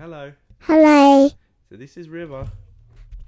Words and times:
hello. 0.00 0.32
Hello, 0.60 1.28
So 1.68 1.76
this 1.76 1.98
is 1.98 2.08
River. 2.08 2.48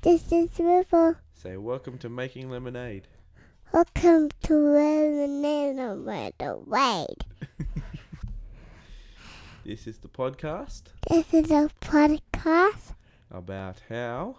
this 0.00 0.32
is 0.32 0.58
River. 0.58 1.18
Say 1.34 1.58
welcome 1.58 1.98
to 1.98 2.08
making 2.08 2.48
lemonade. 2.48 3.08
Welcome 3.74 4.30
to 4.44 4.54
Lemonade 4.54 6.34
Wade. 6.66 7.24
This 9.66 9.86
is 9.86 9.98
the 9.98 10.08
podcast 10.08 10.84
This 11.10 11.34
is 11.34 11.50
a 11.50 11.68
podcast 11.82 12.94
about 13.30 13.76
how 13.90 14.38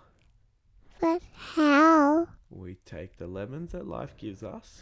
about 0.98 1.22
how 1.56 2.28
we 2.50 2.78
take 2.84 3.18
the 3.18 3.28
lemons 3.28 3.74
that 3.74 3.88
life 3.88 4.18
gives 4.18 4.42
us 4.42 4.82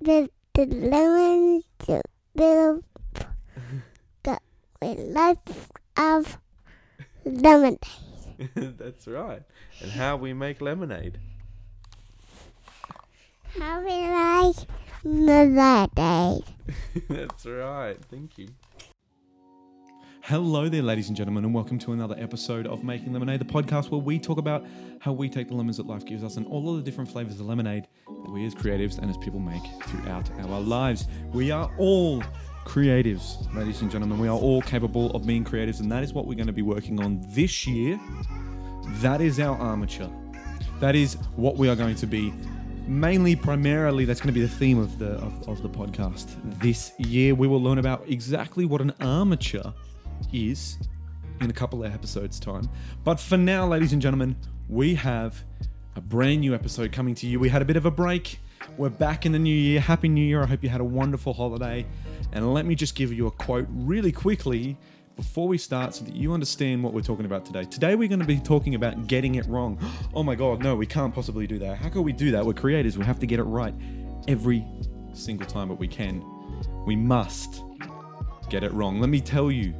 the, 0.00 0.28
the 0.54 0.66
lemon 0.66 1.62
the 1.86 2.02
little 2.34 2.82
the 4.24 4.38
life 4.82 5.70
of 5.96 6.38
lemonade. 7.28 7.78
That's 8.54 9.06
right. 9.06 9.42
And 9.82 9.90
how 9.90 10.16
we 10.16 10.32
make 10.32 10.60
lemonade. 10.60 11.18
How 13.58 13.80
we 13.80 13.90
like 13.90 14.56
lemonade. 15.04 16.44
That's 17.08 17.46
right. 17.46 17.96
Thank 18.10 18.38
you. 18.38 18.48
Hello 20.22 20.68
there, 20.68 20.82
ladies 20.82 21.08
and 21.08 21.16
gentlemen, 21.16 21.44
and 21.46 21.54
welcome 21.54 21.78
to 21.78 21.92
another 21.92 22.14
episode 22.18 22.66
of 22.66 22.84
Making 22.84 23.14
Lemonade, 23.14 23.40
the 23.40 23.46
podcast 23.46 23.90
where 23.90 24.00
we 24.00 24.18
talk 24.18 24.36
about 24.36 24.66
how 25.00 25.10
we 25.10 25.26
take 25.26 25.48
the 25.48 25.54
lemons 25.54 25.78
that 25.78 25.86
life 25.86 26.04
gives 26.04 26.22
us 26.22 26.36
and 26.36 26.46
all 26.48 26.68
of 26.68 26.76
the 26.76 26.82
different 26.82 27.10
flavors 27.10 27.40
of 27.40 27.46
lemonade 27.46 27.86
that 28.06 28.30
we 28.30 28.44
as 28.44 28.54
creatives 28.54 28.98
and 28.98 29.08
as 29.08 29.16
people 29.16 29.40
make 29.40 29.62
throughout 29.84 30.30
our 30.40 30.60
lives. 30.60 31.06
We 31.32 31.50
are 31.50 31.72
all 31.78 32.22
creatives, 32.68 33.52
ladies 33.54 33.80
and 33.80 33.90
gentlemen. 33.90 34.18
We 34.18 34.28
are 34.28 34.36
all 34.36 34.60
capable 34.60 35.10
of 35.12 35.26
being 35.26 35.42
creatives, 35.42 35.80
and 35.80 35.90
that 35.90 36.02
is 36.02 36.12
what 36.12 36.26
we're 36.26 36.34
going 36.34 36.48
to 36.48 36.52
be 36.52 36.62
working 36.62 37.02
on 37.02 37.24
this 37.28 37.66
year. 37.66 37.98
That 39.00 39.22
is 39.22 39.40
our 39.40 39.56
armature. 39.56 40.10
That 40.78 40.94
is 40.94 41.14
what 41.36 41.56
we 41.56 41.70
are 41.70 41.76
going 41.76 41.96
to 41.96 42.06
be 42.06 42.32
mainly 42.86 43.34
primarily 43.36 44.04
that's 44.06 44.20
going 44.20 44.32
to 44.32 44.38
be 44.38 44.40
the 44.40 44.48
theme 44.48 44.78
of 44.78 44.98
the 44.98 45.10
of, 45.18 45.46
of 45.46 45.62
the 45.62 45.68
podcast 45.68 46.36
this 46.58 46.92
year 46.96 47.34
we 47.34 47.46
will 47.46 47.60
learn 47.60 47.76
about 47.76 48.02
exactly 48.08 48.64
what 48.64 48.80
an 48.80 48.90
armature 49.02 49.74
is 50.32 50.78
in 51.42 51.50
a 51.50 51.52
couple 51.52 51.84
of 51.84 51.92
episodes 51.92 52.40
time 52.40 52.66
but 53.04 53.20
for 53.20 53.36
now 53.36 53.66
ladies 53.66 53.92
and 53.92 54.00
gentlemen 54.00 54.34
we 54.70 54.94
have 54.94 55.44
a 55.96 56.00
brand 56.00 56.40
new 56.40 56.54
episode 56.54 56.90
coming 56.90 57.14
to 57.14 57.26
you 57.26 57.38
we 57.38 57.50
had 57.50 57.60
a 57.60 57.64
bit 57.66 57.76
of 57.76 57.84
a 57.84 57.90
break 57.90 58.40
we're 58.76 58.88
back 58.88 59.26
in 59.26 59.32
the 59.32 59.38
new 59.38 59.54
year 59.54 59.80
happy 59.80 60.08
new 60.08 60.24
year 60.24 60.42
i 60.42 60.46
hope 60.46 60.62
you 60.62 60.68
had 60.68 60.80
a 60.80 60.84
wonderful 60.84 61.32
holiday 61.32 61.84
and 62.32 62.52
let 62.54 62.66
me 62.66 62.74
just 62.74 62.94
give 62.94 63.12
you 63.12 63.26
a 63.26 63.30
quote 63.30 63.66
really 63.70 64.12
quickly 64.12 64.76
before 65.18 65.48
we 65.48 65.58
start 65.58 65.96
so 65.96 66.04
that 66.04 66.14
you 66.14 66.32
understand 66.32 66.82
what 66.82 66.92
we're 66.92 67.00
talking 67.00 67.24
about 67.24 67.44
today. 67.44 67.64
Today 67.64 67.96
we're 67.96 68.06
going 68.06 68.20
to 68.20 68.24
be 68.24 68.38
talking 68.38 68.76
about 68.76 69.08
getting 69.08 69.34
it 69.34 69.44
wrong. 69.46 69.76
Oh 70.14 70.22
my 70.22 70.34
god, 70.34 70.62
no, 70.62 70.74
we 70.74 70.86
can't 70.86 71.14
possibly 71.14 71.46
do 71.46 71.58
that. 71.58 71.76
How 71.76 71.88
can 71.90 72.02
we 72.02 72.12
do 72.12 72.30
that? 72.32 72.44
We're 72.44 72.54
creators, 72.54 72.96
we 72.96 73.04
have 73.04 73.18
to 73.20 73.26
get 73.26 73.38
it 73.38 73.44
right 73.44 73.74
every 74.26 74.64
single 75.12 75.46
time 75.46 75.68
that 75.68 75.74
we 75.74 75.86
can. 75.86 76.24
We 76.86 76.96
must 76.96 77.62
get 78.48 78.64
it 78.64 78.72
wrong. 78.72 79.00
Let 79.00 79.10
me 79.10 79.20
tell 79.20 79.50
you 79.50 79.74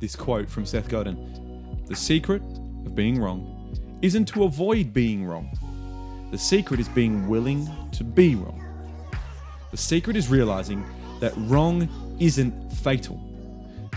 this 0.00 0.14
quote 0.14 0.48
from 0.48 0.66
Seth 0.66 0.88
Godin. 0.88 1.84
The 1.86 1.96
secret 1.96 2.42
of 2.42 2.94
being 2.94 3.20
wrong 3.20 3.76
isn't 4.02 4.26
to 4.26 4.44
avoid 4.44 4.92
being 4.92 5.24
wrong. 5.24 5.50
The 6.30 6.38
secret 6.38 6.78
is 6.80 6.88
being 6.88 7.28
willing 7.28 7.68
to 7.92 8.04
be 8.04 8.36
wrong. 8.36 8.62
The 9.70 9.76
secret 9.76 10.16
is 10.16 10.28
realizing 10.28 10.84
that 11.20 11.32
wrong 11.36 11.88
isn't 12.18 12.72
fatal. 12.72 13.20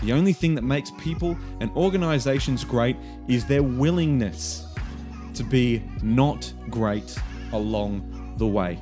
The 0.02 0.12
only 0.12 0.32
thing 0.32 0.54
that 0.56 0.62
makes 0.62 0.90
people 0.98 1.36
and 1.60 1.70
organizations 1.72 2.64
great 2.64 2.96
is 3.28 3.46
their 3.46 3.62
willingness 3.62 4.66
to 5.34 5.44
be 5.44 5.82
not 6.02 6.52
great 6.70 7.16
along 7.52 8.34
the 8.38 8.46
way. 8.46 8.78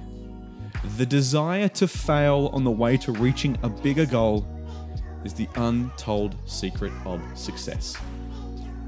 The 0.96 1.06
desire 1.06 1.68
to 1.68 1.86
fail 1.86 2.50
on 2.52 2.64
the 2.64 2.70
way 2.70 2.96
to 2.98 3.12
reaching 3.12 3.56
a 3.62 3.68
bigger 3.68 4.06
goal 4.06 4.46
is 5.24 5.34
the 5.34 5.48
untold 5.56 6.36
secret 6.46 6.92
of 7.04 7.20
success. 7.34 7.96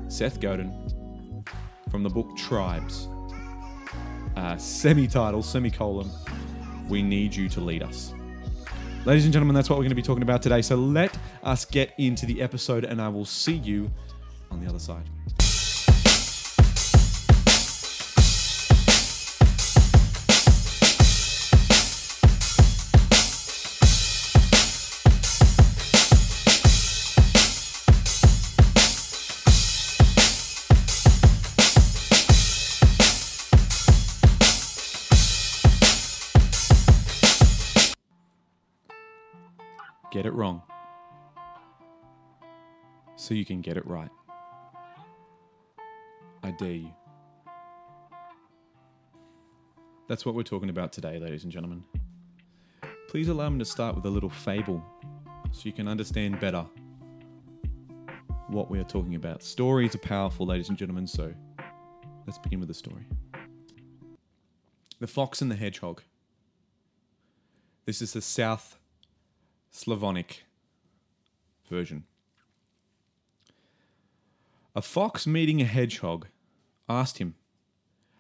Seth 0.09 0.41
Godin 0.41 0.73
from 1.91 2.03
the 2.03 2.11
book 2.11 2.37
Tribes, 2.37 3.09
uh, 4.37 4.57
semi 4.57 5.07
title, 5.07 5.43
semicolon, 5.43 6.11
We 6.89 7.03
Need 7.03 7.35
You 7.35 7.49
to 7.51 7.61
Lead 7.61 7.83
Us. 7.83 8.13
Ladies 9.05 9.25
and 9.25 9.33
gentlemen, 9.33 9.55
that's 9.55 9.69
what 9.69 9.77
we're 9.77 9.85
going 9.85 9.91
to 9.91 9.97
be 9.97 10.03
talking 10.03 10.23
about 10.23 10.41
today. 10.41 10.63
So 10.63 10.77
let 10.77 11.17
us 11.43 11.65
get 11.65 11.93
into 11.99 12.27
the 12.27 12.41
episode, 12.41 12.85
and 12.85 13.03
I 13.03 13.09
will 13.09 13.27
see 13.27 13.55
you 13.55 13.91
on 14.51 14.63
the 14.63 14.69
other 14.69 14.79
side. 14.79 15.09
Get 40.15 40.27
it 40.27 40.33
wrong 40.33 40.63
so 43.17 43.35
you 43.35 43.45
can 43.45 43.61
get 43.61 43.77
it 43.77 43.85
right. 43.85 44.11
I 46.45 46.53
dare 46.53 46.71
you. 46.71 46.95
That's 50.07 50.25
what 50.25 50.37
we're 50.37 50.45
talking 50.45 50.71
about 50.71 50.93
today, 50.93 51.19
ladies 51.19 51.43
and 51.43 51.53
gentlemen. 51.53 51.83
Please 53.09 53.27
allow 53.27 53.49
me 53.51 53.59
to 53.59 53.65
start 53.65 53.97
with 53.97 54.07
a 54.07 54.09
little 54.09 54.31
fable 54.31 54.81
so 55.51 55.63
you 55.65 55.73
can 55.73 55.89
understand 55.89 56.39
better 56.39 56.65
what 58.47 58.71
we 58.71 58.79
are 58.79 58.85
talking 58.85 59.17
about. 59.17 59.43
Stories 59.43 59.97
are 59.97 59.99
powerful, 59.99 60.47
ladies 60.47 60.69
and 60.69 60.79
gentlemen, 60.79 61.09
so 61.09 61.35
let's 62.25 62.39
begin 62.39 62.61
with 62.61 62.69
the 62.69 62.75
story. 62.75 63.05
The 65.01 65.09
Fox 65.09 65.43
and 65.43 65.51
the 65.51 65.57
Hedgehog. 65.57 66.03
This 67.85 68.01
is 68.01 68.13
the 68.13 68.23
South 68.23 68.79
Slavonic 69.77 70.45
version. 71.69 72.05
A 74.77 74.81
fox 74.81 75.27
meeting 75.27 75.61
a 75.61 75.65
hedgehog 75.65 76.29
asked 76.89 77.19
him, 77.19 77.35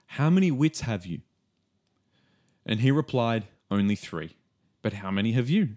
How 0.06 0.30
many 0.30 0.50
wits 0.50 0.80
have 0.80 1.06
you? 1.06 1.20
And 2.66 2.80
he 2.80 2.90
replied, 2.90 3.46
Only 3.70 3.94
three. 3.94 4.34
But 4.82 4.94
how 4.94 5.12
many 5.12 5.30
have 5.32 5.48
you? 5.48 5.76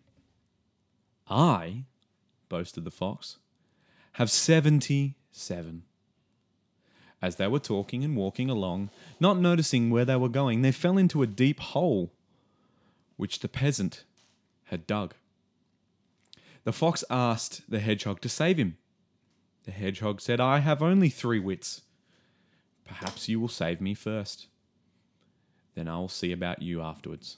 I, 1.30 1.84
boasted 2.50 2.84
the 2.84 2.90
fox, 2.90 3.38
have 4.14 4.32
seventy 4.32 5.14
seven. 5.32 5.84
As 7.22 7.36
they 7.36 7.46
were 7.46 7.60
talking 7.60 8.04
and 8.04 8.18
walking 8.18 8.50
along, 8.50 8.90
not 9.20 9.38
noticing 9.38 9.92
where 9.92 10.06
they 10.06 10.16
were 10.16 10.28
going, 10.28 10.64
they 10.64 10.72
fell 10.72 10.98
into 10.98 11.22
a 11.22 11.28
deep 11.28 11.60
hole 11.60 12.12
which 13.16 13.42
the 13.42 13.48
peasant 13.48 14.06
had 14.66 14.88
dug. 14.88 15.14
The 16.68 16.74
fox 16.74 17.02
asked 17.10 17.62
the 17.70 17.80
hedgehog 17.80 18.20
to 18.20 18.28
save 18.28 18.58
him. 18.58 18.76
The 19.64 19.72
hedgehog 19.72 20.20
said, 20.20 20.42
I 20.42 20.60
have 20.60 20.84
only 20.84 21.08
three 21.08 21.40
wits. 21.40 21.84
Perhaps 22.84 23.30
you 23.30 23.40
will 23.40 23.48
save 23.48 23.80
me 23.80 23.94
first. 23.94 24.48
Then 25.76 25.88
I 25.88 25.96
will 25.98 26.10
see 26.10 26.34
about 26.34 26.62
you 26.62 26.82
afterwards. 26.82 27.38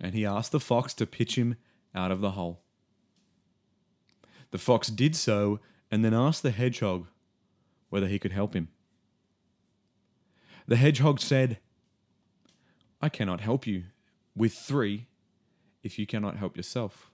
And 0.00 0.12
he 0.12 0.26
asked 0.26 0.50
the 0.50 0.58
fox 0.58 0.92
to 0.94 1.06
pitch 1.06 1.36
him 1.38 1.54
out 1.94 2.10
of 2.10 2.20
the 2.20 2.32
hole. 2.32 2.62
The 4.50 4.58
fox 4.58 4.88
did 4.88 5.14
so 5.14 5.60
and 5.88 6.04
then 6.04 6.12
asked 6.12 6.42
the 6.42 6.50
hedgehog 6.50 7.06
whether 7.90 8.08
he 8.08 8.18
could 8.18 8.32
help 8.32 8.54
him. 8.54 8.70
The 10.66 10.74
hedgehog 10.74 11.20
said, 11.20 11.60
I 13.00 13.08
cannot 13.08 13.40
help 13.40 13.68
you 13.68 13.84
with 14.34 14.52
three 14.52 15.06
if 15.84 15.96
you 15.96 16.08
cannot 16.08 16.38
help 16.38 16.56
yourself 16.56 17.09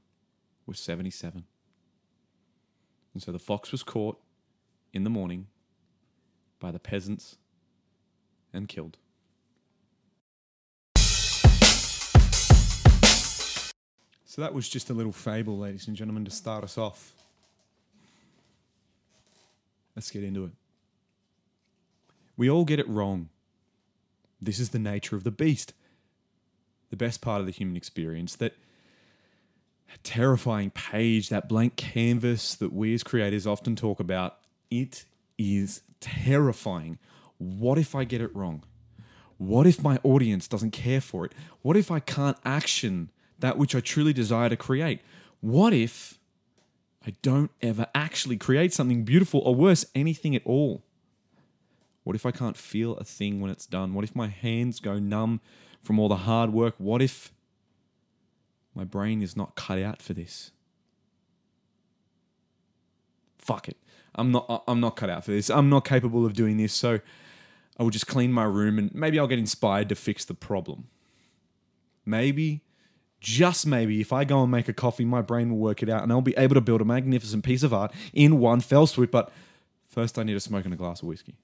with 0.66 0.76
77. 0.76 1.44
And 3.14 3.22
so 3.22 3.32
the 3.32 3.38
fox 3.38 3.72
was 3.72 3.82
caught 3.82 4.18
in 4.92 5.04
the 5.04 5.10
morning 5.10 5.46
by 6.60 6.70
the 6.70 6.78
peasants 6.78 7.36
and 8.52 8.68
killed. 8.68 8.98
So 14.24 14.42
that 14.42 14.52
was 14.52 14.68
just 14.68 14.90
a 14.90 14.92
little 14.92 15.12
fable, 15.12 15.56
ladies 15.56 15.88
and 15.88 15.96
gentlemen, 15.96 16.26
to 16.26 16.30
start 16.30 16.62
us 16.62 16.76
off. 16.76 17.14
Let's 19.94 20.10
get 20.10 20.22
into 20.22 20.44
it. 20.44 20.50
We 22.36 22.50
all 22.50 22.66
get 22.66 22.78
it 22.78 22.86
wrong. 22.86 23.30
This 24.42 24.58
is 24.58 24.68
the 24.70 24.78
nature 24.78 25.16
of 25.16 25.24
the 25.24 25.30
beast. 25.30 25.72
The 26.90 26.96
best 26.96 27.22
part 27.22 27.40
of 27.40 27.46
the 27.46 27.52
human 27.52 27.76
experience 27.76 28.36
that 28.36 28.54
terrifying 29.98 30.70
page, 30.70 31.28
that 31.28 31.48
blank 31.48 31.76
canvas 31.76 32.54
that 32.56 32.72
we 32.72 32.94
as 32.94 33.02
creators 33.02 33.46
often 33.46 33.76
talk 33.76 34.00
about 34.00 34.38
it 34.70 35.04
is 35.38 35.82
terrifying. 36.00 36.98
What 37.38 37.78
if 37.78 37.94
I 37.94 38.04
get 38.04 38.20
it 38.20 38.34
wrong? 38.34 38.64
What 39.38 39.66
if 39.66 39.82
my 39.82 39.98
audience 40.02 40.48
doesn't 40.48 40.70
care 40.70 41.00
for 41.00 41.24
it? 41.26 41.32
What 41.62 41.76
if 41.76 41.90
I 41.90 42.00
can't 42.00 42.38
action 42.44 43.10
that 43.38 43.58
which 43.58 43.74
I 43.74 43.80
truly 43.80 44.12
desire 44.12 44.48
to 44.48 44.56
create? 44.56 45.00
What 45.40 45.72
if 45.72 46.18
I 47.06 47.14
don't 47.22 47.50
ever 47.60 47.86
actually 47.94 48.36
create 48.36 48.72
something 48.72 49.04
beautiful 49.04 49.40
or 49.40 49.54
worse, 49.54 49.84
anything 49.94 50.34
at 50.34 50.42
all? 50.46 50.82
What 52.02 52.16
if 52.16 52.24
I 52.24 52.30
can't 52.30 52.56
feel 52.56 52.96
a 52.96 53.04
thing 53.04 53.40
when 53.40 53.50
it's 53.50 53.66
done? 53.66 53.92
What 53.92 54.04
if 54.04 54.16
my 54.16 54.28
hands 54.28 54.80
go 54.80 54.98
numb 54.98 55.40
from 55.82 55.98
all 55.98 56.08
the 56.08 56.16
hard 56.16 56.52
work? 56.52 56.74
What 56.78 57.02
if 57.02 57.32
my 58.76 58.84
brain 58.84 59.22
is 59.22 59.36
not 59.36 59.54
cut 59.56 59.78
out 59.78 60.02
for 60.02 60.12
this? 60.12 60.52
Fuck 63.38 63.68
it. 63.68 63.78
I'm 64.14 64.30
not 64.30 64.64
I'm 64.68 64.80
not 64.80 64.96
cut 64.96 65.10
out 65.10 65.24
for 65.24 65.30
this. 65.30 65.50
I'm 65.50 65.68
not 65.68 65.84
capable 65.84 66.26
of 66.26 66.34
doing 66.34 66.58
this. 66.58 66.72
So 66.74 67.00
I 67.78 67.82
will 67.82 67.90
just 67.90 68.06
clean 68.06 68.32
my 68.32 68.44
room 68.44 68.78
and 68.78 68.94
maybe 68.94 69.18
I'll 69.18 69.26
get 69.26 69.38
inspired 69.38 69.88
to 69.88 69.94
fix 69.94 70.24
the 70.24 70.34
problem. 70.34 70.88
Maybe 72.04 72.62
just 73.18 73.66
maybe 73.66 74.00
if 74.00 74.12
I 74.12 74.24
go 74.24 74.42
and 74.42 74.50
make 74.50 74.68
a 74.68 74.72
coffee, 74.72 75.04
my 75.04 75.22
brain 75.22 75.50
will 75.50 75.58
work 75.58 75.82
it 75.82 75.88
out 75.88 76.02
and 76.02 76.12
I'll 76.12 76.20
be 76.20 76.36
able 76.36 76.54
to 76.54 76.60
build 76.60 76.80
a 76.80 76.84
magnificent 76.84 77.44
piece 77.44 77.62
of 77.62 77.72
art 77.72 77.92
in 78.12 78.38
one 78.38 78.60
fell 78.60 78.86
swoop. 78.86 79.10
But 79.10 79.32
first, 79.86 80.18
I 80.18 80.22
need 80.22 80.36
a 80.36 80.40
smoke 80.40 80.64
and 80.64 80.74
a 80.74 80.76
glass 80.76 81.02
of 81.02 81.08
whiskey. 81.08 81.36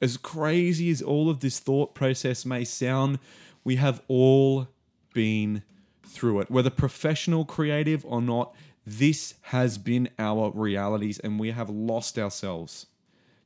As 0.00 0.16
crazy 0.16 0.90
as 0.90 1.02
all 1.02 1.30
of 1.30 1.40
this 1.40 1.58
thought 1.58 1.94
process 1.94 2.44
may 2.44 2.64
sound, 2.64 3.18
we 3.64 3.76
have 3.76 4.02
all 4.08 4.68
been 5.14 5.62
through 6.04 6.40
it. 6.40 6.50
Whether 6.50 6.70
professional, 6.70 7.44
creative, 7.44 8.04
or 8.06 8.20
not, 8.20 8.54
this 8.86 9.34
has 9.42 9.78
been 9.78 10.08
our 10.18 10.50
realities, 10.54 11.18
and 11.18 11.40
we 11.40 11.50
have 11.50 11.68
lost 11.68 12.18
ourselves 12.18 12.86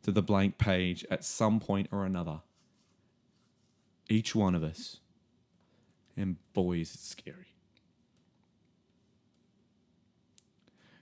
to 0.02 0.10
the 0.10 0.22
blank 0.22 0.58
page 0.58 1.04
at 1.10 1.24
some 1.24 1.60
point 1.60 1.88
or 1.90 2.04
another. 2.04 2.40
Each 4.08 4.34
one 4.34 4.54
of 4.54 4.62
us. 4.62 4.98
And 6.16 6.36
boy, 6.52 6.78
is 6.78 6.94
it 6.94 7.00
scary. 7.00 7.54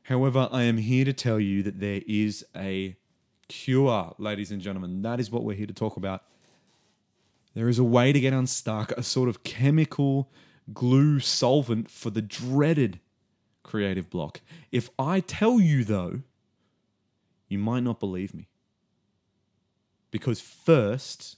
However, 0.05 0.49
I 0.53 0.63
am 0.63 0.79
here 0.79 1.05
to 1.05 1.13
tell 1.13 1.41
you 1.41 1.63
that 1.65 1.81
there 1.81 2.03
is 2.07 2.45
a 2.55 2.97
cure, 3.49 4.15
ladies 4.19 4.51
and 4.51 4.61
gentlemen. 4.61 5.03
That 5.03 5.21
is 5.21 5.31
what 5.31 5.45
we're 5.45 5.57
here 5.57 5.67
to 5.67 5.75
talk 5.75 5.97
about. 5.97 6.23
There 7.55 7.69
is 7.69 7.79
a 7.79 7.85
way 7.85 8.13
to 8.13 8.21
get 8.21 8.33
unstuck, 8.33 8.93
a 8.93 9.03
sort 9.03 9.29
of 9.29 9.43
chemical 9.43 10.31
glue 10.73 11.19
solvent 11.19 11.91
for 11.91 12.11
the 12.11 12.23
dreaded 12.23 13.01
creative 13.63 14.11
block. 14.11 14.41
If 14.71 14.91
I 14.99 15.21
tell 15.21 15.61
you, 15.61 15.85
though, 15.85 16.21
you 17.49 17.59
might 17.59 17.83
not 17.83 18.01
believe 18.01 18.35
me. 18.35 18.49
Because 20.11 20.41
first, 20.41 21.37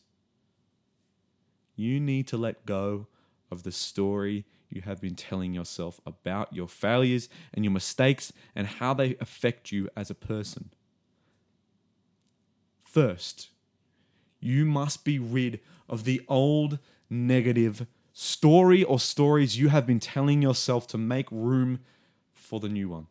you 1.76 1.98
need 2.00 2.26
to 2.28 2.36
let 2.36 2.66
go 2.66 3.06
of 3.50 3.62
the 3.62 3.72
story 3.72 4.44
you 4.68 4.82
have 4.82 5.00
been 5.00 5.16
telling 5.16 5.52
yourself 5.52 6.00
about 6.06 6.52
your 6.52 6.68
failures 6.68 7.28
and 7.52 7.64
your 7.64 7.72
mistakes 7.72 8.32
and 8.54 8.66
how 8.66 8.94
they 8.94 9.16
affect 9.20 9.72
you 9.72 9.88
as 9.96 10.10
a 10.10 10.14
person. 10.14 10.70
First, 12.92 13.50
you 14.40 14.64
must 14.64 15.04
be 15.04 15.18
rid 15.20 15.60
of 15.88 16.02
the 16.02 16.22
old 16.28 16.80
negative 17.08 17.86
story 18.12 18.82
or 18.82 18.98
stories 18.98 19.56
you 19.56 19.68
have 19.68 19.86
been 19.86 20.00
telling 20.00 20.42
yourself 20.42 20.88
to 20.88 20.98
make 20.98 21.28
room 21.30 21.80
for 22.32 22.58
the 22.58 22.68
new 22.68 22.88
one. 22.88 23.06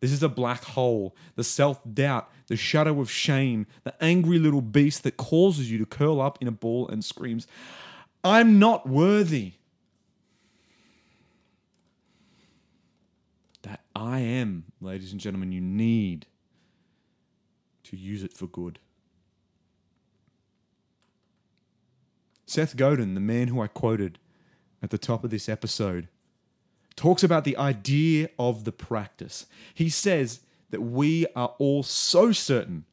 This 0.00 0.10
is 0.10 0.24
a 0.24 0.28
black 0.28 0.64
hole, 0.64 1.14
the 1.36 1.44
self 1.44 1.80
doubt, 1.94 2.28
the 2.48 2.56
shadow 2.56 3.00
of 3.00 3.08
shame, 3.08 3.68
the 3.84 3.94
angry 4.02 4.40
little 4.40 4.60
beast 4.60 5.04
that 5.04 5.16
causes 5.16 5.70
you 5.70 5.78
to 5.78 5.86
curl 5.86 6.20
up 6.20 6.38
in 6.42 6.48
a 6.48 6.52
ball 6.52 6.88
and 6.88 7.04
screams, 7.04 7.46
I'm 8.24 8.58
not 8.58 8.88
worthy. 8.88 9.52
That 13.62 13.82
I 13.94 14.18
am, 14.18 14.64
ladies 14.80 15.12
and 15.12 15.20
gentlemen, 15.20 15.52
you 15.52 15.60
need 15.60 16.26
to 17.92 17.96
use 17.98 18.22
it 18.22 18.32
for 18.32 18.46
good. 18.46 18.78
Seth 22.46 22.74
Godin, 22.74 23.12
the 23.12 23.20
man 23.20 23.48
who 23.48 23.60
I 23.60 23.66
quoted 23.66 24.18
at 24.82 24.88
the 24.88 24.98
top 24.98 25.24
of 25.24 25.30
this 25.30 25.46
episode, 25.46 26.08
talks 26.96 27.22
about 27.22 27.44
the 27.44 27.56
idea 27.58 28.30
of 28.38 28.64
the 28.64 28.72
practice. 28.72 29.44
He 29.74 29.90
says 29.90 30.40
that 30.70 30.80
we 30.80 31.26
are 31.36 31.54
all 31.58 31.82
so 31.82 32.32
certain 32.32 32.86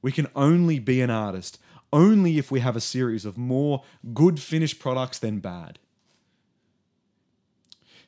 we 0.00 0.10
can 0.10 0.26
only 0.34 0.78
be 0.78 1.02
an 1.02 1.10
artist 1.10 1.58
only 1.92 2.38
if 2.38 2.50
we 2.50 2.60
have 2.60 2.76
a 2.76 2.80
series 2.80 3.26
of 3.26 3.36
more 3.36 3.84
good 4.14 4.40
finished 4.40 4.78
products 4.78 5.18
than 5.18 5.40
bad. 5.40 5.78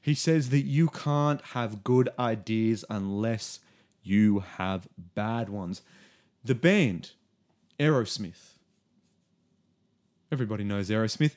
He 0.00 0.14
says 0.14 0.48
that 0.48 0.62
you 0.62 0.88
can't 0.88 1.42
have 1.42 1.84
good 1.84 2.08
ideas 2.18 2.86
unless 2.88 3.60
you 4.02 4.40
have 4.56 4.88
bad 4.96 5.50
ones. 5.50 5.82
The 6.48 6.54
band, 6.54 7.10
Aerosmith, 7.78 8.54
everybody 10.32 10.64
knows 10.64 10.88
Aerosmith, 10.88 11.34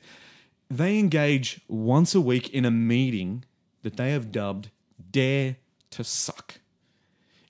they 0.70 0.98
engage 0.98 1.60
once 1.68 2.14
a 2.14 2.20
week 2.22 2.48
in 2.48 2.64
a 2.64 2.70
meeting 2.70 3.44
that 3.82 3.98
they 3.98 4.12
have 4.12 4.32
dubbed 4.32 4.70
Dare 5.10 5.56
to 5.90 6.02
Suck, 6.02 6.60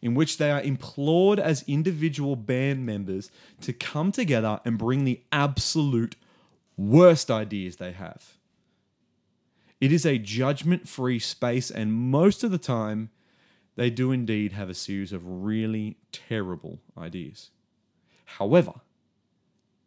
in 0.01 0.17
which 0.17 0.39
they 0.39 0.51
are 0.51 0.61
implored 0.61 1.39
as 1.39 1.63
individual 1.69 2.35
band 2.35 2.85
members 2.85 3.31
to 3.61 3.73
come 3.73 4.11
together 4.11 4.59
and 4.65 4.77
bring 4.77 5.05
the 5.05 5.21
absolute 5.31 6.17
worst 6.77 7.31
ideas 7.31 7.77
they 7.77 7.93
have. 7.93 8.39
It 9.81 9.93
is 9.93 10.05
a 10.05 10.19
judgment 10.19 10.89
free 10.89 11.21
space, 11.21 11.71
and 11.71 11.93
most 11.93 12.43
of 12.43 12.51
the 12.51 12.59
time, 12.59 13.11
they 13.77 13.91
do 13.91 14.13
indeed 14.13 14.53
have 14.53 14.69
a 14.69 14.75
series 14.75 15.13
of 15.13 15.23
really 15.25 15.97
terrible 16.11 16.81
ideas. 16.97 17.51
However, 18.25 18.75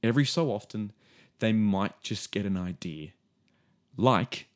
every 0.02 0.26
so 0.26 0.52
often, 0.52 0.92
they 1.40 1.54
might 1.54 2.02
just 2.02 2.32
get 2.32 2.46
an 2.46 2.58
idea. 2.58 3.10
Like, 3.98 4.48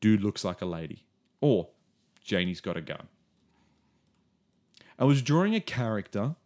dude 0.00 0.22
looks 0.22 0.44
like 0.44 0.60
a 0.60 0.66
lady. 0.66 1.04
Or, 1.40 1.68
Janie's 2.22 2.60
got 2.60 2.76
a 2.76 2.82
gun. 2.82 3.08
I 4.98 5.04
was 5.04 5.22
drawing 5.22 5.54
a 5.54 5.60
character 5.60 6.36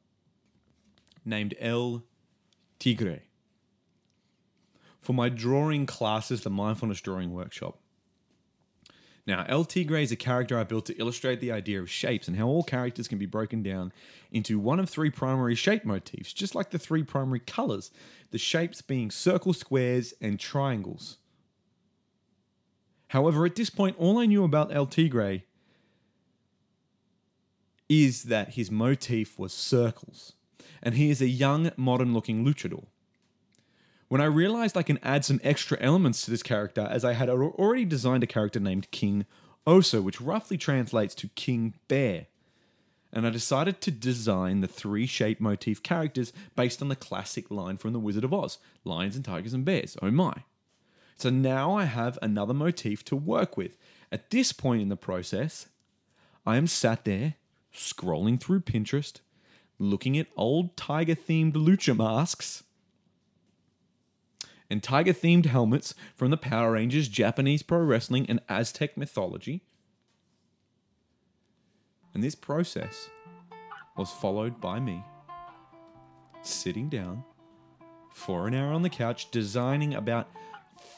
named 1.25 1.55
El 1.59 2.05
Tigre 2.79 3.23
for 5.01 5.13
my 5.13 5.29
drawing 5.29 5.87
classes, 5.87 6.43
the 6.43 6.51
Mindfulness 6.51 7.01
Drawing 7.01 7.33
Workshop. 7.33 7.79
Now, 9.27 9.47
El 9.49 9.65
Tigre 9.65 10.03
is 10.03 10.13
a 10.13 10.17
character 10.17 10.59
I 10.59 10.65
built 10.65 10.85
to 10.87 10.99
illustrate 10.99 11.41
the 11.41 11.53
idea 11.53 11.81
of 11.81 11.91
shapes 11.91 12.29
and 12.29 12.37
how 12.37 12.47
all 12.47 12.63
characters 12.63 13.09
can 13.09 13.19
be 13.19 13.27
broken 13.27 13.63
down 13.63 13.91
into 14.31 14.59
one 14.59 14.79
of 14.79 14.91
three 14.91 15.11
primary 15.11 15.55
shape 15.55 15.85
motifs, 15.85 16.33
just 16.33 16.55
like 16.55 16.71
the 16.71 16.79
three 16.79 17.03
primary 17.03 17.41
colors, 17.41 17.91
the 18.33 18.39
shapes 18.39 18.83
being 18.83 19.11
circles, 19.11 19.59
squares, 19.59 20.13
and 20.21 20.39
triangles. 20.39 21.17
However, 23.09 23.47
at 23.47 23.55
this 23.55 23.71
point, 23.71 23.97
all 23.99 24.19
I 24.19 24.27
knew 24.27 24.45
about 24.45 24.75
El 24.75 24.87
Tigre 24.87 25.45
is 27.89 28.25
that 28.25 28.55
his 28.55 28.71
motif 28.71 29.39
was 29.39 29.53
circles, 29.55 30.33
and 30.83 30.97
he 30.97 31.11
is 31.11 31.23
a 31.23 31.29
young, 31.29 31.71
modern 31.77 32.13
looking 32.13 32.45
luchador. 32.45 32.87
When 34.09 34.21
I 34.21 34.27
realized 34.27 34.77
I 34.77 34.83
can 34.83 34.99
add 35.03 35.25
some 35.25 35.41
extra 35.43 35.79
elements 35.81 36.25
to 36.25 36.31
this 36.31 36.43
character, 36.43 36.87
as 36.91 37.05
I 37.05 37.15
had 37.15 37.31
already 37.31 37.85
designed 37.85 38.23
a 38.23 38.29
character 38.29 38.61
named 38.61 38.91
King 38.91 39.25
Oso, 39.67 40.03
which 40.03 40.21
roughly 40.21 40.59
translates 40.59 41.15
to 41.17 41.29
King 41.29 41.75
Bear. 41.89 42.27
And 43.13 43.27
I 43.27 43.31
decided 43.31 43.81
to 43.81 43.91
design 43.91 44.61
the 44.61 44.67
three 44.69 45.07
shape 45.07 45.41
motif 45.41 45.83
characters 45.83 46.33
based 46.57 46.83
on 46.83 46.89
the 46.89 46.97
classic 46.97 47.51
line 47.51 47.77
from 47.77 47.93
The 47.93 48.01
Wizard 48.01 48.25
of 48.25 48.35
Oz 48.35 48.59
lions 48.85 49.17
and 49.17 49.25
tigers 49.25 49.55
and 49.55 49.65
bears. 49.65 49.97
Oh 50.03 50.11
my. 50.11 50.35
So 51.17 51.31
now 51.31 51.75
I 51.75 51.85
have 51.85 52.19
another 52.21 52.53
motif 52.53 53.05
to 53.07 53.17
work 53.17 53.57
with. 53.57 53.77
At 54.11 54.31
this 54.31 54.53
point 54.53 54.83
in 54.83 54.89
the 54.89 54.97
process, 54.97 55.69
I 56.45 56.57
am 56.57 56.67
sat 56.67 57.05
there 57.05 57.35
scrolling 57.73 58.41
through 58.41 58.61
Pinterest, 58.61 59.21
looking 59.79 60.19
at 60.19 60.27
old 60.37 60.77
tiger 60.77 61.15
themed 61.15 61.53
lucha 61.53 61.97
masks 61.97 62.64
and 64.71 64.83
tiger 64.83 65.13
themed 65.13 65.47
helmets 65.47 65.95
from 66.15 66.31
the 66.31 66.37
Power 66.37 66.73
Rangers, 66.73 67.09
Japanese 67.09 67.63
pro 67.63 67.79
wrestling, 67.79 68.27
and 68.29 68.41
Aztec 68.49 68.97
mythology. 68.97 69.63
And 72.13 72.23
this 72.23 72.35
process 72.35 73.09
was 73.97 74.11
followed 74.11 74.61
by 74.61 74.81
me 74.81 75.05
sitting 76.43 76.89
down 76.89 77.25
for 78.13 78.47
an 78.47 78.55
hour 78.55 78.73
on 78.73 78.83
the 78.83 78.91
couch 78.91 79.31
designing 79.31 79.95
about 79.95 80.29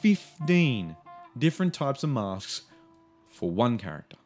15 0.00 0.96
different 1.38 1.72
types 1.74 2.02
of 2.02 2.10
masks 2.10 2.62
for 3.30 3.50
one 3.50 3.78
character. 3.78 4.16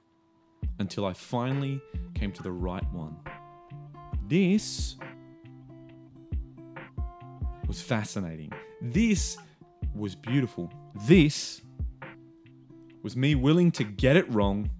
until 0.78 1.04
I 1.04 1.12
finally 1.12 1.80
came 2.14 2.32
to 2.32 2.42
the 2.42 2.52
right 2.52 2.84
one. 2.92 3.16
This 4.28 4.96
was 7.66 7.80
fascinating. 7.82 8.52
This 8.82 9.36
was 9.94 10.14
beautiful. 10.14 10.72
This 11.06 11.60
was 13.02 13.14
me 13.14 13.34
willing 13.34 13.70
to 13.72 13.84
get 13.84 14.16
it 14.16 14.26
wrong 14.32 14.70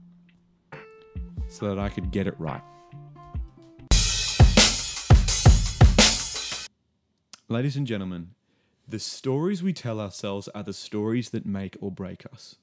so 1.49 1.69
that 1.69 1.79
I 1.79 1.91
could 1.91 2.11
get 2.11 2.27
it 2.27 2.35
right. 2.39 2.63
Ladies 7.51 7.77
and 7.77 7.87
gentlemen, 7.87 8.31
the 8.89 8.99
stories 8.99 9.63
we 9.63 9.75
tell 9.75 10.01
ourselves 10.01 10.49
are 10.55 10.63
the 10.63 10.73
stories 10.73 11.29
that 11.31 11.45
make 11.45 11.77
or 11.83 11.91
break 11.91 12.25
us. 12.33 12.57